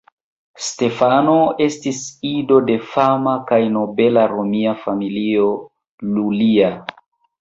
Stefano 0.67 1.35
estis 1.65 1.99
ido 2.29 2.57
de 2.69 2.77
fama 2.93 3.35
kaj 3.51 3.61
nobela 3.77 4.27
romia 4.35 4.75
familio 4.87 5.47
"Iulia". 6.15 6.73